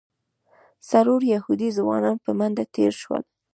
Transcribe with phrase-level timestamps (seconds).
[0.89, 3.23] څلور یهودي ځوانان په منډه تېر شول.